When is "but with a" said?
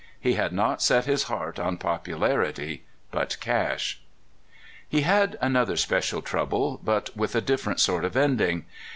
6.83-7.39